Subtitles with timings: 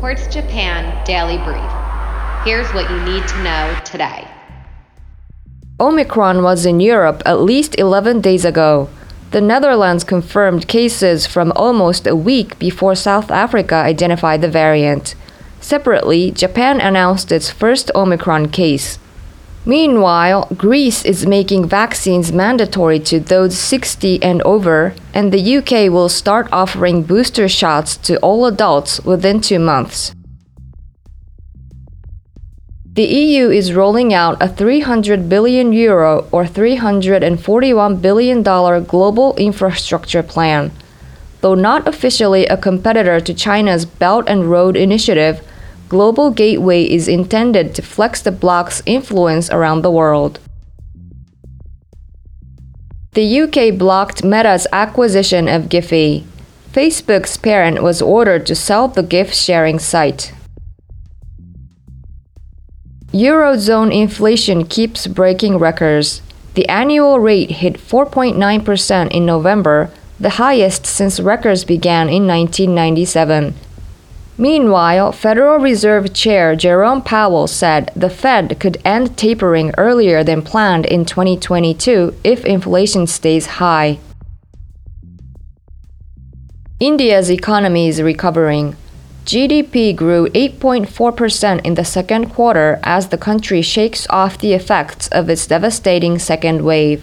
[0.00, 1.72] Quartz Japan Daily Brief.
[2.44, 4.28] Here's what you need to know today.
[5.80, 8.88] Omicron was in Europe at least 11 days ago.
[9.32, 15.16] The Netherlands confirmed cases from almost a week before South Africa identified the variant.
[15.60, 19.00] Separately, Japan announced its first Omicron case.
[19.68, 26.08] Meanwhile, Greece is making vaccines mandatory to those 60 and over, and the UK will
[26.08, 30.14] start offering booster shots to all adults within two months.
[32.90, 40.22] The EU is rolling out a 300 billion euro or 341 billion dollar global infrastructure
[40.22, 40.72] plan.
[41.42, 45.46] Though not officially a competitor to China's Belt and Road Initiative,
[45.88, 50.38] Global Gateway is intended to flex the bloc's influence around the world.
[53.12, 56.24] The UK blocked Meta's acquisition of Giphy.
[56.72, 60.32] Facebook's parent was ordered to sell the GIF sharing site.
[63.12, 66.20] Eurozone inflation keeps breaking records.
[66.52, 69.90] The annual rate hit 4.9% in November,
[70.20, 73.54] the highest since records began in 1997.
[74.40, 80.86] Meanwhile, Federal Reserve Chair Jerome Powell said the Fed could end tapering earlier than planned
[80.86, 83.98] in 2022 if inflation stays high.
[86.78, 88.76] India's economy is recovering.
[89.24, 95.28] GDP grew 8.4% in the second quarter as the country shakes off the effects of
[95.28, 97.02] its devastating second wave.